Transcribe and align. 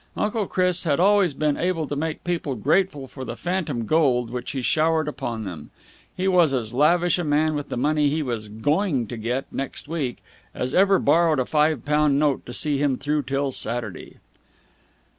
Uncle 0.17 0.47
Chris 0.47 0.83
had 0.83 0.99
always 0.99 1.35
been 1.35 1.55
able 1.55 1.85
to 1.85 1.95
make 1.95 2.23
people 2.23 2.55
grateful 2.55 3.07
for 3.07 3.23
the 3.23 3.35
phantom 3.35 3.85
gold 3.85 4.31
which 4.31 4.49
he 4.49 4.61
showered 4.63 5.07
upon 5.07 5.43
them. 5.43 5.69
He 6.17 6.27
was 6.27 6.55
as 6.55 6.73
lavish 6.73 7.19
a 7.19 7.23
man 7.23 7.53
with 7.53 7.69
the 7.69 7.77
money 7.77 8.09
he 8.09 8.23
was 8.23 8.49
going 8.49 9.05
to 9.09 9.15
get 9.15 9.45
next 9.53 9.87
week 9.87 10.23
as 10.55 10.73
ever 10.73 10.97
borrowed 10.97 11.37
a 11.39 11.45
five 11.45 11.85
pound 11.85 12.17
note 12.17 12.47
to 12.47 12.51
see 12.53 12.79
him 12.79 12.97
through 12.97 13.21
till 13.21 13.51
Saturday. 13.51 14.17